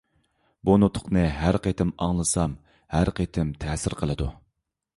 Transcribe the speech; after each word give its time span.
بۇ 0.69 0.77
نۇتۇقنى 0.83 1.25
ھەر 1.41 1.59
قېتىم 1.67 1.91
ئاڭلىسام 2.05 2.57
ھەر 2.97 3.13
قېتىم 3.21 3.55
تەسىر 3.65 3.97
قىلىدۇ. 4.01 4.33